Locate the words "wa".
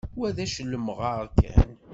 0.19-0.27